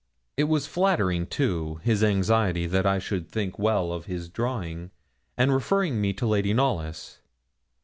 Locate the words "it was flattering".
0.35-1.27